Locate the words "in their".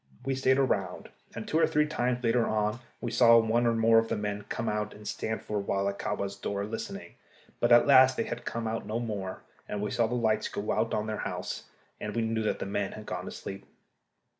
10.95-11.17